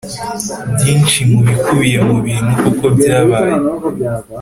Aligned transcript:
byinshi 0.73 1.19
bikubiye 1.47 1.99
mu 2.09 2.17
bintu 2.25 2.51
koko 2.61 2.85
byabaye 2.97 3.55